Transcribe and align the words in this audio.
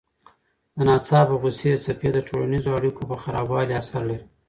د 0.75 0.77
ناڅاپه 0.87 1.35
غوسې 1.41 1.71
څپې 1.83 2.09
د 2.13 2.17
ټولنیزو 2.27 2.75
اړیکو 2.79 3.01
په 3.09 3.15
خرابوالي 3.21 3.73
اثر 3.81 4.01
لري. 4.09 4.25